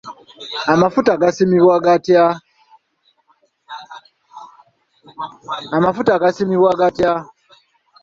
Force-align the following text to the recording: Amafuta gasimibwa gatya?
Amafuta 5.73 6.17
gasimibwa 6.23 6.75
gatya? 6.79 7.13